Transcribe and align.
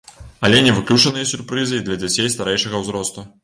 Але 0.47 0.61
не 0.67 0.71
выключаныя 0.77 1.29
сюрпрызы 1.33 1.75
і 1.81 1.85
для 1.91 2.01
дзяцей 2.05 2.35
старэйшага 2.39 2.85
ўзросту. 2.87 3.31